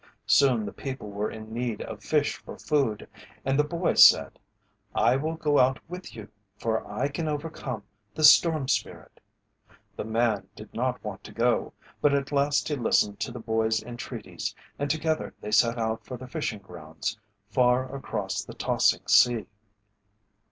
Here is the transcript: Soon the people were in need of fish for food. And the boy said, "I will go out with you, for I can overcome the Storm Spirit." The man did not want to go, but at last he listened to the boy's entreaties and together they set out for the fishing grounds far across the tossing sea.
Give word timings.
Soon 0.25 0.65
the 0.65 0.73
people 0.73 1.11
were 1.11 1.29
in 1.29 1.53
need 1.53 1.83
of 1.83 2.01
fish 2.03 2.37
for 2.37 2.57
food. 2.57 3.07
And 3.45 3.59
the 3.59 3.63
boy 3.63 3.93
said, 3.93 4.39
"I 4.95 5.15
will 5.15 5.35
go 5.35 5.59
out 5.59 5.77
with 5.87 6.15
you, 6.15 6.27
for 6.57 6.89
I 6.91 7.07
can 7.07 7.27
overcome 7.27 7.83
the 8.15 8.23
Storm 8.23 8.67
Spirit." 8.67 9.19
The 9.95 10.03
man 10.03 10.47
did 10.55 10.73
not 10.73 11.03
want 11.03 11.23
to 11.25 11.31
go, 11.31 11.73
but 12.01 12.15
at 12.15 12.31
last 12.31 12.67
he 12.67 12.75
listened 12.75 13.19
to 13.19 13.31
the 13.31 13.39
boy's 13.39 13.83
entreaties 13.83 14.55
and 14.79 14.89
together 14.89 15.35
they 15.39 15.51
set 15.51 15.77
out 15.77 16.03
for 16.03 16.17
the 16.17 16.25
fishing 16.25 16.61
grounds 16.61 17.19
far 17.51 17.95
across 17.95 18.43
the 18.43 18.55
tossing 18.55 19.05
sea. 19.05 19.45